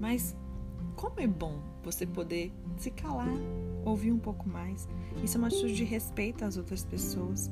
Mas 0.00 0.34
como 0.96 1.20
é 1.20 1.26
bom 1.26 1.62
você 1.84 2.04
poder 2.06 2.52
se 2.76 2.90
calar, 2.90 3.36
ouvir 3.84 4.10
um 4.10 4.18
pouco 4.18 4.48
mais. 4.48 4.88
Isso 5.22 5.36
é 5.36 5.38
uma 5.38 5.48
atitude 5.48 5.74
de 5.74 5.84
respeito 5.84 6.44
às 6.44 6.56
outras 6.56 6.84
pessoas. 6.84 7.50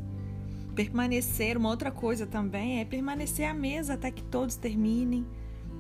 Permanecer, 0.75 1.57
uma 1.57 1.71
outra 1.71 1.91
coisa 1.91 2.27
também 2.27 2.81
é 2.81 2.85
permanecer 2.85 3.49
à 3.49 3.55
mesa 3.55 3.95
até 3.95 4.11
que 4.11 4.23
todos 4.23 4.57
terminem, 4.57 5.25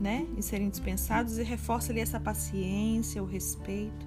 né? 0.00 0.26
E 0.36 0.42
serem 0.42 0.68
dispensados 0.68 1.38
e 1.38 1.42
reforça 1.42 1.92
ali 1.92 2.00
essa 2.00 2.20
paciência, 2.20 3.22
o 3.22 3.26
respeito. 3.26 4.06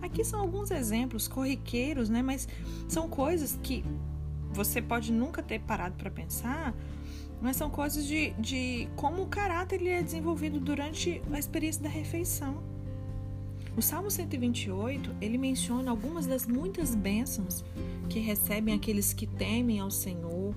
Aqui 0.00 0.24
são 0.24 0.40
alguns 0.40 0.70
exemplos 0.70 1.26
corriqueiros, 1.28 2.08
né? 2.08 2.22
Mas 2.22 2.48
são 2.88 3.08
coisas 3.08 3.58
que 3.62 3.84
você 4.50 4.80
pode 4.80 5.12
nunca 5.12 5.42
ter 5.42 5.60
parado 5.60 5.96
para 5.96 6.10
pensar, 6.10 6.74
mas 7.40 7.56
são 7.56 7.70
coisas 7.70 8.06
de, 8.06 8.30
de 8.38 8.88
como 8.96 9.22
o 9.22 9.26
caráter 9.26 9.80
ele 9.80 9.90
é 9.90 10.02
desenvolvido 10.02 10.58
durante 10.58 11.22
a 11.30 11.38
experiência 11.38 11.82
da 11.82 11.88
refeição. 11.88 12.62
O 13.76 13.82
Salmo 13.82 14.10
128, 14.10 15.14
ele 15.20 15.38
menciona 15.38 15.90
algumas 15.90 16.26
das 16.26 16.46
muitas 16.46 16.96
bênçãos 16.96 17.64
que 18.08 18.18
recebem 18.18 18.74
aqueles 18.74 19.12
que 19.12 19.26
temem 19.26 19.78
ao 19.78 19.90
Senhor, 19.90 20.52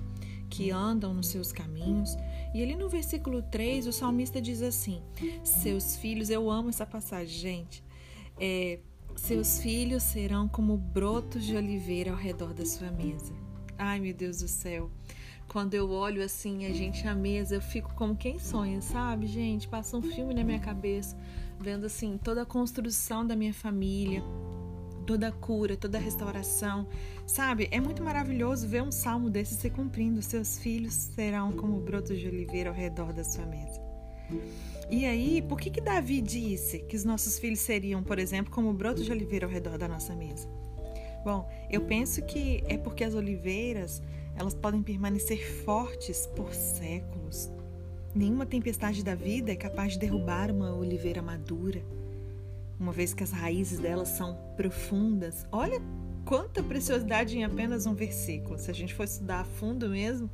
que 0.52 0.70
andam 0.70 1.14
nos 1.14 1.28
seus 1.28 1.50
caminhos. 1.50 2.14
E 2.52 2.62
ali 2.62 2.76
no 2.76 2.86
versículo 2.86 3.42
3, 3.42 3.86
o 3.86 3.92
salmista 3.92 4.40
diz 4.40 4.60
assim: 4.60 5.02
Seus 5.42 5.96
filhos, 5.96 6.28
eu 6.28 6.50
amo 6.50 6.68
essa 6.68 6.84
passagem, 6.84 7.34
gente. 7.34 7.82
É, 8.38 8.78
seus 9.16 9.60
filhos 9.60 10.02
serão 10.02 10.46
como 10.46 10.76
brotos 10.76 11.42
de 11.42 11.56
oliveira 11.56 12.10
ao 12.10 12.16
redor 12.16 12.52
da 12.52 12.66
sua 12.66 12.90
mesa. 12.90 13.32
Ai, 13.78 13.98
meu 13.98 14.12
Deus 14.12 14.40
do 14.40 14.48
céu. 14.48 14.90
Quando 15.48 15.72
eu 15.74 15.90
olho 15.90 16.22
assim 16.22 16.66
a 16.66 16.72
gente 16.72 17.08
à 17.08 17.14
mesa, 17.14 17.54
eu 17.54 17.62
fico 17.62 17.94
como 17.94 18.14
quem 18.14 18.38
sonha, 18.38 18.82
sabe, 18.82 19.26
gente? 19.26 19.66
Passa 19.66 19.96
um 19.96 20.02
filme 20.02 20.34
na 20.34 20.44
minha 20.44 20.60
cabeça 20.60 21.16
vendo 21.58 21.86
assim 21.86 22.18
toda 22.18 22.42
a 22.42 22.46
construção 22.46 23.26
da 23.26 23.36
minha 23.36 23.54
família, 23.54 24.22
toda 25.12 25.28
a 25.28 25.32
cura, 25.32 25.76
toda 25.76 25.98
a 25.98 26.00
restauração. 26.00 26.86
Sabe? 27.26 27.68
É 27.70 27.78
muito 27.78 28.02
maravilhoso 28.02 28.66
ver 28.66 28.82
um 28.82 28.90
salmo 28.90 29.28
desse 29.28 29.54
se 29.54 29.68
cumprindo. 29.68 30.22
Seus 30.22 30.58
filhos 30.58 30.94
serão 30.94 31.52
como 31.52 31.78
brotos 31.80 32.18
de 32.18 32.26
oliveira 32.26 32.70
ao 32.70 32.74
redor 32.74 33.12
da 33.12 33.22
sua 33.22 33.44
mesa. 33.44 33.78
E 34.90 35.04
aí, 35.04 35.42
por 35.42 35.60
que 35.60 35.70
que 35.70 35.80
Davi 35.82 36.22
disse 36.22 36.78
que 36.80 36.96
os 36.96 37.04
nossos 37.04 37.38
filhos 37.38 37.60
seriam, 37.60 38.02
por 38.02 38.18
exemplo, 38.18 38.50
como 38.50 38.72
brotos 38.72 39.04
de 39.04 39.12
oliveira 39.12 39.46
ao 39.46 39.52
redor 39.52 39.76
da 39.76 39.86
nossa 39.86 40.14
mesa? 40.14 40.48
Bom, 41.22 41.46
eu 41.70 41.82
penso 41.82 42.22
que 42.22 42.64
é 42.66 42.78
porque 42.78 43.04
as 43.04 43.14
oliveiras, 43.14 44.02
elas 44.34 44.54
podem 44.54 44.82
permanecer 44.82 45.46
fortes 45.62 46.26
por 46.34 46.54
séculos. 46.54 47.50
Nenhuma 48.14 48.46
tempestade 48.46 49.04
da 49.04 49.14
vida 49.14 49.52
é 49.52 49.56
capaz 49.56 49.92
de 49.92 49.98
derrubar 49.98 50.50
uma 50.50 50.74
oliveira 50.74 51.20
madura, 51.20 51.82
uma 52.82 52.92
vez 52.92 53.14
que 53.14 53.22
as 53.22 53.30
raízes 53.30 53.78
delas 53.78 54.08
são 54.08 54.36
profundas. 54.56 55.46
Olha 55.52 55.80
quanta 56.24 56.62
preciosidade 56.62 57.38
em 57.38 57.44
apenas 57.44 57.86
um 57.86 57.94
versículo. 57.94 58.58
Se 58.58 58.70
a 58.70 58.74
gente 58.74 58.92
for 58.92 59.04
estudar 59.04 59.40
a 59.40 59.44
fundo 59.44 59.88
mesmo, 59.88 60.28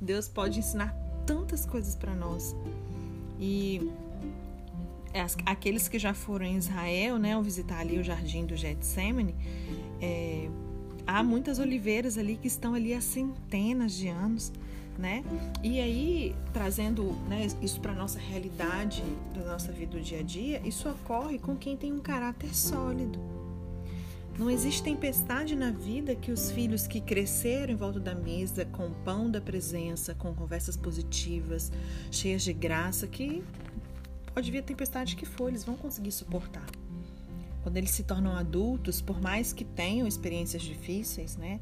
Deus 0.00 0.28
pode 0.28 0.58
ensinar 0.58 0.92
tantas 1.24 1.64
coisas 1.64 1.94
para 1.94 2.14
nós. 2.14 2.56
E 3.38 3.88
aqueles 5.46 5.88
que 5.88 5.98
já 5.98 6.12
foram 6.12 6.44
em 6.44 6.56
Israel, 6.56 7.18
né, 7.18 7.36
ou 7.36 7.42
visitar 7.42 7.78
ali 7.78 7.98
o 7.98 8.04
jardim 8.04 8.44
do 8.46 8.56
Getsemane, 8.56 9.34
é, 10.00 10.48
há 11.06 11.22
muitas 11.22 11.60
oliveiras 11.60 12.18
ali 12.18 12.36
que 12.36 12.48
estão 12.48 12.74
ali 12.74 12.94
há 12.94 13.00
centenas 13.00 13.92
de 13.92 14.08
anos 14.08 14.52
né? 14.98 15.24
E 15.62 15.80
aí, 15.80 16.34
trazendo 16.52 17.12
né, 17.28 17.46
isso 17.60 17.80
para 17.80 17.92
nossa 17.92 18.18
realidade, 18.18 19.02
da 19.34 19.44
nossa 19.44 19.72
vida 19.72 19.98
do 19.98 20.00
dia 20.00 20.20
a 20.20 20.22
dia, 20.22 20.60
isso 20.64 20.88
ocorre 20.88 21.38
com 21.38 21.56
quem 21.56 21.76
tem 21.76 21.92
um 21.92 22.00
caráter 22.00 22.54
sólido. 22.54 23.18
Não 24.38 24.50
existe 24.50 24.82
tempestade 24.82 25.54
na 25.54 25.70
vida 25.70 26.14
que 26.14 26.32
os 26.32 26.50
filhos 26.50 26.86
que 26.86 27.00
cresceram 27.00 27.72
em 27.72 27.76
volta 27.76 28.00
da 28.00 28.14
mesa, 28.14 28.64
com 28.64 28.86
o 28.86 28.94
pão 29.04 29.30
da 29.30 29.40
presença, 29.40 30.14
com 30.14 30.34
conversas 30.34 30.76
positivas, 30.76 31.70
cheias 32.10 32.42
de 32.42 32.52
graça, 32.52 33.06
que 33.06 33.42
pode 34.34 34.50
vir 34.50 34.58
a 34.58 34.62
tempestade 34.62 35.16
que 35.16 35.26
for, 35.26 35.48
eles 35.48 35.64
vão 35.64 35.76
conseguir 35.76 36.12
suportar. 36.12 36.66
Quando 37.62 37.76
eles 37.76 37.90
se 37.90 38.02
tornam 38.02 38.34
adultos, 38.34 39.02
por 39.02 39.20
mais 39.20 39.52
que 39.52 39.64
tenham 39.64 40.06
experiências 40.06 40.62
difíceis, 40.62 41.36
né? 41.36 41.60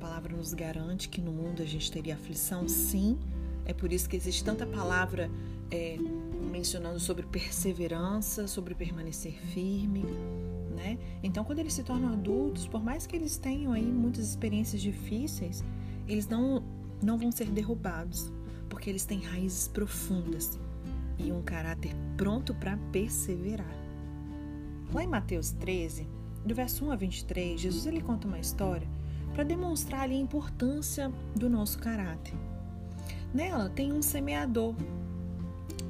Palavra 0.00 0.34
nos 0.34 0.54
garante 0.54 1.08
que 1.08 1.20
no 1.20 1.30
mundo 1.30 1.62
a 1.62 1.66
gente 1.66 1.92
teria 1.92 2.14
aflição, 2.14 2.66
sim. 2.66 3.18
É 3.66 3.74
por 3.74 3.92
isso 3.92 4.08
que 4.08 4.16
existe 4.16 4.42
tanta 4.42 4.66
palavra 4.66 5.30
é, 5.70 5.96
mencionando 6.50 6.98
sobre 6.98 7.26
perseverança, 7.26 8.48
sobre 8.48 8.74
permanecer 8.74 9.34
firme, 9.52 10.04
né? 10.74 10.98
Então, 11.22 11.44
quando 11.44 11.58
eles 11.58 11.74
se 11.74 11.84
tornam 11.84 12.12
adultos, 12.12 12.66
por 12.66 12.82
mais 12.82 13.06
que 13.06 13.14
eles 13.14 13.36
tenham 13.36 13.72
aí 13.72 13.84
muitas 13.84 14.26
experiências 14.28 14.80
difíceis, 14.80 15.62
eles 16.08 16.26
não, 16.26 16.64
não 17.02 17.18
vão 17.18 17.30
ser 17.30 17.50
derrubados, 17.50 18.32
porque 18.68 18.88
eles 18.88 19.04
têm 19.04 19.20
raízes 19.20 19.68
profundas 19.68 20.58
e 21.18 21.30
um 21.30 21.42
caráter 21.42 21.94
pronto 22.16 22.54
para 22.54 22.76
perseverar. 22.90 23.76
Lá 24.92 25.04
em 25.04 25.06
Mateus 25.06 25.52
13, 25.52 26.08
do 26.44 26.54
verso 26.54 26.86
1 26.86 26.90
a 26.90 26.96
23, 26.96 27.60
Jesus 27.60 27.86
ele 27.86 28.00
conta 28.00 28.26
uma 28.26 28.38
história 28.38 28.88
para 29.32 29.44
demonstrar 29.44 30.02
ali 30.02 30.16
a 30.16 30.20
importância 30.20 31.12
do 31.34 31.48
nosso 31.48 31.78
caráter. 31.78 32.34
Nela 33.32 33.68
tem 33.68 33.92
um 33.92 34.02
semeador 34.02 34.74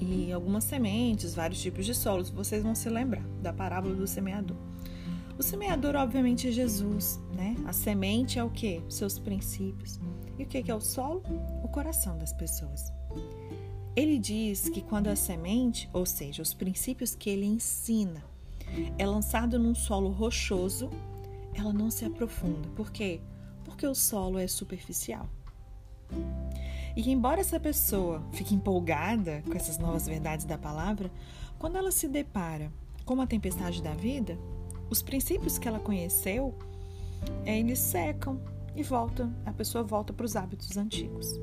e 0.00 0.32
algumas 0.32 0.64
sementes, 0.64 1.34
vários 1.34 1.60
tipos 1.60 1.84
de 1.84 1.94
solos. 1.94 2.30
Vocês 2.30 2.62
vão 2.62 2.74
se 2.74 2.88
lembrar 2.88 3.22
da 3.42 3.52
parábola 3.52 3.94
do 3.94 4.06
semeador. 4.06 4.56
O 5.38 5.42
semeador, 5.42 5.96
obviamente, 5.96 6.48
é 6.48 6.52
Jesus, 6.52 7.18
né? 7.34 7.56
A 7.64 7.72
semente 7.72 8.38
é 8.38 8.44
o 8.44 8.50
que? 8.50 8.82
Seus 8.88 9.18
princípios. 9.18 9.98
E 10.38 10.42
o 10.42 10.46
que 10.46 10.70
é 10.70 10.74
o 10.74 10.80
solo? 10.80 11.22
O 11.62 11.68
coração 11.68 12.18
das 12.18 12.32
pessoas. 12.32 12.92
Ele 13.96 14.18
diz 14.18 14.68
que 14.68 14.82
quando 14.82 15.08
a 15.08 15.16
semente, 15.16 15.88
ou 15.92 16.06
seja, 16.06 16.42
os 16.42 16.54
princípios 16.54 17.14
que 17.14 17.28
ele 17.28 17.46
ensina, 17.46 18.22
é 18.98 19.06
lançado 19.06 19.58
num 19.58 19.74
solo 19.74 20.10
rochoso, 20.10 20.90
ela 21.54 21.72
não 21.72 21.90
se 21.90 22.04
aprofunda. 22.04 22.68
Por 22.70 22.90
quê? 22.90 23.20
Porque 23.64 23.86
o 23.86 23.94
solo 23.94 24.38
é 24.38 24.46
superficial. 24.46 25.28
E 26.96 27.10
embora 27.10 27.40
essa 27.40 27.60
pessoa 27.60 28.22
fique 28.32 28.54
empolgada 28.54 29.42
com 29.46 29.54
essas 29.54 29.78
novas 29.78 30.06
verdades 30.06 30.44
da 30.44 30.58
palavra, 30.58 31.10
quando 31.58 31.76
ela 31.76 31.90
se 31.90 32.08
depara 32.08 32.72
com 33.04 33.14
uma 33.14 33.26
tempestade 33.26 33.82
da 33.82 33.94
vida, 33.94 34.36
os 34.88 35.02
princípios 35.02 35.58
que 35.58 35.68
ela 35.68 35.78
conheceu, 35.78 36.54
eles 37.44 37.78
secam 37.78 38.40
e 38.74 38.82
voltam, 38.82 39.32
a 39.46 39.52
pessoa 39.52 39.84
volta 39.84 40.12
para 40.12 40.26
os 40.26 40.36
hábitos 40.36 40.76
antigos. 40.76 41.38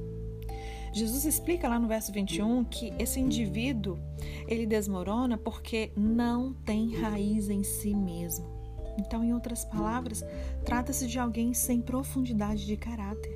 Jesus 0.93 1.25
explica 1.25 1.67
lá 1.67 1.77
no 1.77 1.87
verso 1.87 2.11
21 2.11 2.63
que 2.65 2.93
esse 2.97 3.19
indivíduo, 3.19 3.99
ele 4.47 4.65
desmorona 4.65 5.37
porque 5.37 5.91
não 5.95 6.53
tem 6.53 6.95
raiz 6.95 7.49
em 7.49 7.63
si 7.63 7.93
mesmo. 7.93 8.56
Então, 8.97 9.23
em 9.23 9.33
outras 9.33 9.63
palavras, 9.63 10.23
trata-se 10.65 11.07
de 11.07 11.19
alguém 11.19 11.53
sem 11.53 11.81
profundidade 11.81 12.65
de 12.65 12.75
caráter. 12.75 13.31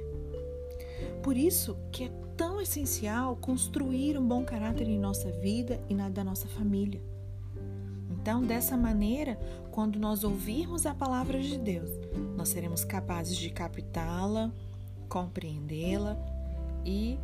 Por 1.21 1.37
isso 1.37 1.77
que 1.91 2.05
é 2.05 2.11
tão 2.35 2.59
essencial 2.59 3.35
construir 3.35 4.17
um 4.17 4.27
bom 4.27 4.43
caráter 4.43 4.87
em 4.87 4.97
nossa 4.97 5.31
vida 5.31 5.79
e 5.89 5.93
na 5.93 6.09
da 6.09 6.23
nossa 6.23 6.47
família. 6.47 7.01
Então, 8.09 8.43
dessa 8.43 8.77
maneira, 8.77 9.39
quando 9.71 9.99
nós 9.99 10.23
ouvirmos 10.23 10.85
a 10.85 10.93
palavra 10.93 11.39
de 11.39 11.57
Deus, 11.57 11.89
nós 12.35 12.49
seremos 12.49 12.83
capazes 12.83 13.35
de 13.37 13.49
captá-la, 13.49 14.51
compreendê-la 15.09 16.17
e 16.85 17.19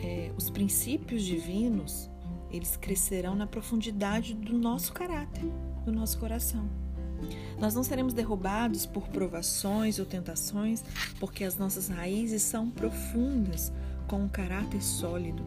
é, 0.00 0.32
os 0.36 0.50
princípios 0.50 1.22
divinos 1.22 2.10
eles 2.50 2.76
crescerão 2.76 3.34
na 3.34 3.46
profundidade 3.46 4.34
do 4.34 4.56
nosso 4.56 4.92
caráter, 4.92 5.44
do 5.84 5.92
nosso 5.92 6.18
coração. 6.18 6.68
Nós 7.58 7.74
não 7.74 7.82
seremos 7.82 8.14
derrubados 8.14 8.86
por 8.86 9.08
provações 9.08 9.98
ou 9.98 10.06
tentações, 10.06 10.82
porque 11.18 11.44
as 11.44 11.56
nossas 11.56 11.88
raízes 11.88 12.42
são 12.42 12.70
profundas, 12.70 13.72
com 14.06 14.22
um 14.22 14.28
caráter 14.28 14.82
sólido. 14.82 15.44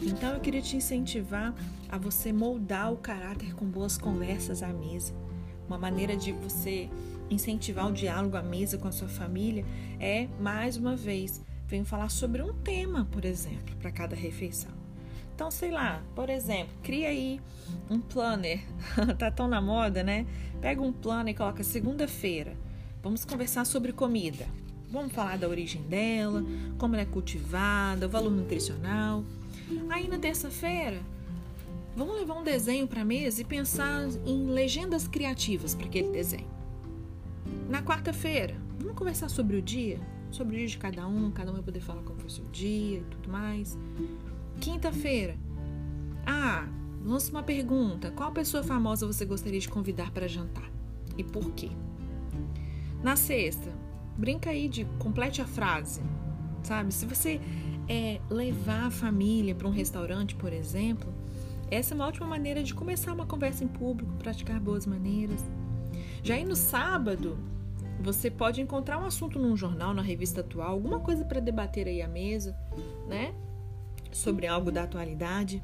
Então 0.00 0.34
eu 0.34 0.40
queria 0.40 0.60
te 0.60 0.76
incentivar 0.76 1.54
a 1.88 1.96
você 1.96 2.32
moldar 2.32 2.92
o 2.92 2.98
caráter 2.98 3.54
com 3.54 3.64
boas 3.64 3.96
conversas 3.96 4.62
à 4.62 4.68
mesa. 4.68 5.14
Uma 5.66 5.78
maneira 5.78 6.16
de 6.16 6.30
você 6.32 6.88
incentivar 7.30 7.88
o 7.88 7.92
diálogo 7.92 8.36
à 8.36 8.42
mesa 8.42 8.78
com 8.78 8.86
a 8.86 8.92
sua 8.92 9.08
família 9.08 9.64
é, 9.98 10.28
mais 10.38 10.76
uma 10.76 10.94
vez, 10.94 11.42
venho 11.66 11.84
falar 11.84 12.10
sobre 12.10 12.42
um 12.42 12.52
tema, 12.52 13.08
por 13.10 13.24
exemplo, 13.24 13.74
para 13.76 13.90
cada 13.90 14.14
refeição. 14.14 14.75
Então, 15.36 15.50
sei 15.50 15.70
lá, 15.70 16.02
por 16.14 16.30
exemplo, 16.30 16.72
cria 16.82 17.10
aí 17.10 17.38
um 17.90 18.00
planner. 18.00 18.64
tá 19.18 19.30
tão 19.30 19.46
na 19.46 19.60
moda, 19.60 20.02
né? 20.02 20.26
Pega 20.62 20.80
um 20.80 20.90
planner 20.90 21.34
e 21.34 21.36
coloca 21.36 21.62
segunda-feira. 21.62 22.56
Vamos 23.02 23.22
conversar 23.26 23.66
sobre 23.66 23.92
comida. 23.92 24.46
Vamos 24.90 25.12
falar 25.12 25.36
da 25.36 25.46
origem 25.46 25.82
dela, 25.82 26.42
como 26.78 26.94
ela 26.94 27.02
é 27.02 27.04
cultivada, 27.04 28.06
o 28.06 28.08
valor 28.08 28.30
nutricional. 28.30 29.22
Aí 29.90 30.08
na 30.08 30.18
terça-feira, 30.18 31.02
vamos 31.94 32.16
levar 32.16 32.36
um 32.36 32.42
desenho 32.42 32.88
para 32.88 33.02
a 33.02 33.04
mesa 33.04 33.42
e 33.42 33.44
pensar 33.44 34.08
em 34.24 34.46
legendas 34.46 35.06
criativas 35.06 35.74
para 35.74 35.84
aquele 35.84 36.08
desenho. 36.08 36.48
Na 37.68 37.82
quarta-feira, 37.82 38.56
vamos 38.78 38.96
conversar 38.96 39.28
sobre 39.28 39.58
o 39.58 39.60
dia, 39.60 40.00
sobre 40.30 40.54
o 40.54 40.58
dia 40.58 40.68
de 40.68 40.78
cada 40.78 41.06
um, 41.06 41.30
cada 41.30 41.50
um 41.50 41.54
vai 41.54 41.62
poder 41.62 41.80
falar 41.80 42.00
como 42.04 42.18
foi 42.20 42.28
o 42.28 42.32
seu 42.32 42.44
dia 42.46 43.00
e 43.00 43.04
tudo 43.10 43.28
mais. 43.28 43.76
Quinta-feira, 44.60 45.36
ah, 46.26 46.66
lança 47.04 47.30
uma 47.30 47.42
pergunta: 47.42 48.10
qual 48.10 48.32
pessoa 48.32 48.62
famosa 48.62 49.06
você 49.06 49.24
gostaria 49.24 49.60
de 49.60 49.68
convidar 49.68 50.10
para 50.10 50.26
jantar 50.26 50.70
e 51.16 51.22
por 51.22 51.52
quê? 51.52 51.70
Na 53.02 53.14
sexta, 53.16 53.70
brinca 54.16 54.50
aí 54.50 54.68
de 54.68 54.84
complete 54.98 55.40
a 55.40 55.46
frase, 55.46 56.02
sabe? 56.62 56.92
Se 56.92 57.06
você 57.06 57.40
é, 57.88 58.20
levar 58.28 58.86
a 58.86 58.90
família 58.90 59.54
para 59.54 59.68
um 59.68 59.70
restaurante, 59.70 60.34
por 60.34 60.52
exemplo, 60.52 61.12
essa 61.70 61.94
é 61.94 61.94
uma 61.94 62.06
ótima 62.06 62.26
maneira 62.26 62.62
de 62.62 62.74
começar 62.74 63.12
uma 63.12 63.26
conversa 63.26 63.64
em 63.64 63.68
público, 63.68 64.12
praticar 64.18 64.58
boas 64.60 64.86
maneiras. 64.86 65.44
Já 66.22 66.34
aí 66.34 66.44
no 66.44 66.56
sábado, 66.56 67.38
você 68.00 68.30
pode 68.30 68.60
encontrar 68.60 69.00
um 69.00 69.06
assunto 69.06 69.38
num 69.38 69.56
jornal, 69.56 69.94
na 69.94 70.02
revista 70.02 70.40
atual, 70.40 70.70
alguma 70.70 71.00
coisa 71.00 71.24
para 71.24 71.40
debater 71.40 71.86
aí 71.86 72.02
à 72.02 72.08
mesa, 72.08 72.56
né? 73.08 73.34
Sobre 74.12 74.46
algo 74.46 74.70
da 74.70 74.84
atualidade. 74.84 75.62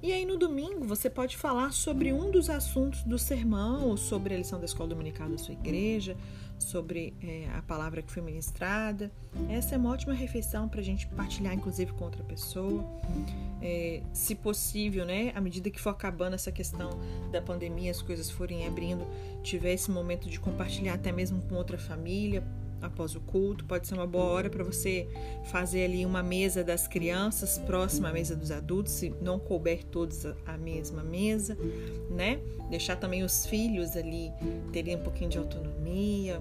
E 0.00 0.12
aí 0.12 0.24
no 0.24 0.36
domingo 0.36 0.84
você 0.84 1.10
pode 1.10 1.36
falar 1.36 1.72
sobre 1.72 2.12
um 2.12 2.30
dos 2.30 2.48
assuntos 2.48 3.02
do 3.02 3.18
sermão, 3.18 3.96
sobre 3.96 4.32
a 4.32 4.38
lição 4.38 4.60
da 4.60 4.64
escola 4.64 4.90
dominical 4.90 5.28
da 5.28 5.36
sua 5.36 5.54
igreja, 5.54 6.16
sobre 6.56 7.16
é, 7.20 7.48
a 7.52 7.62
palavra 7.62 8.00
que 8.00 8.12
foi 8.12 8.22
ministrada. 8.22 9.10
Essa 9.48 9.74
é 9.74 9.78
uma 9.78 9.90
ótima 9.90 10.12
refeição 10.12 10.68
para 10.68 10.80
a 10.80 10.84
gente 10.84 11.08
partilhar, 11.08 11.52
inclusive, 11.52 11.92
com 11.94 12.04
outra 12.04 12.22
pessoa. 12.22 12.84
É, 13.60 14.00
se 14.12 14.36
possível, 14.36 15.04
né, 15.04 15.32
à 15.34 15.40
medida 15.40 15.68
que 15.68 15.80
for 15.80 15.90
acabando 15.90 16.34
essa 16.34 16.52
questão 16.52 16.90
da 17.32 17.42
pandemia, 17.42 17.90
as 17.90 18.00
coisas 18.00 18.30
forem 18.30 18.68
abrindo, 18.68 19.04
tiver 19.42 19.72
esse 19.72 19.90
momento 19.90 20.28
de 20.28 20.38
compartilhar 20.38 20.94
até 20.94 21.10
mesmo 21.10 21.42
com 21.42 21.56
outra 21.56 21.76
família, 21.76 22.44
após 22.80 23.14
o 23.14 23.20
culto. 23.20 23.64
Pode 23.64 23.86
ser 23.86 23.94
uma 23.94 24.06
boa 24.06 24.24
hora 24.26 24.50
para 24.50 24.64
você 24.64 25.08
fazer 25.50 25.84
ali 25.84 26.04
uma 26.04 26.22
mesa 26.22 26.62
das 26.62 26.86
crianças 26.86 27.58
próxima 27.58 28.08
à 28.08 28.12
mesa 28.12 28.34
dos 28.36 28.50
adultos, 28.50 28.92
se 28.92 29.14
não 29.20 29.38
couber 29.38 29.84
todos 29.84 30.26
a 30.46 30.56
mesma 30.56 31.02
mesa, 31.02 31.56
né? 32.10 32.40
Deixar 32.70 32.96
também 32.96 33.22
os 33.22 33.46
filhos 33.46 33.96
ali 33.96 34.30
terem 34.72 34.96
um 34.96 35.02
pouquinho 35.02 35.30
de 35.30 35.38
autonomia, 35.38 36.40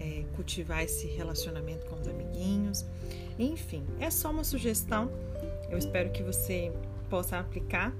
é, 0.00 0.24
cultivar 0.34 0.82
esse 0.82 1.06
relacionamento 1.06 1.86
com 1.86 2.00
os 2.00 2.08
amiguinhos. 2.08 2.84
Enfim, 3.38 3.84
é 3.98 4.10
só 4.10 4.30
uma 4.30 4.44
sugestão. 4.44 5.10
Eu 5.70 5.78
espero 5.78 6.10
que 6.10 6.22
você 6.22 6.72
possa 7.08 7.38
aplicar. 7.38 7.94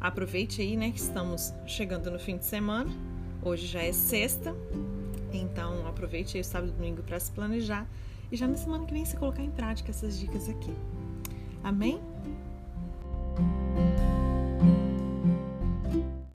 Aproveite 0.00 0.60
aí, 0.60 0.76
né, 0.76 0.90
que 0.90 1.00
estamos 1.00 1.52
chegando 1.66 2.10
no 2.10 2.18
fim 2.18 2.36
de 2.36 2.44
semana. 2.44 2.90
Hoje 3.42 3.66
já 3.66 3.82
é 3.82 3.92
sexta, 3.92 4.54
então, 5.36 5.86
aproveite 5.86 6.38
o 6.38 6.44
sábado 6.44 6.72
e 6.72 6.76
domingo 6.76 7.02
para 7.02 7.18
se 7.18 7.30
planejar 7.30 7.86
e 8.30 8.36
já 8.36 8.46
na 8.46 8.56
semana 8.56 8.86
que 8.86 8.92
vem 8.92 9.04
se 9.04 9.16
colocar 9.16 9.42
em 9.42 9.50
prática 9.50 9.90
essas 9.90 10.18
dicas 10.18 10.48
aqui. 10.48 10.72
Amém? 11.62 12.00